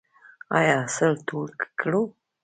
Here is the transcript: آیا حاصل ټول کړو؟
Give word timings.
آیا 0.57 0.75
حاصل 0.81 1.11
ټول 1.27 1.49
کړو؟ 1.79 2.01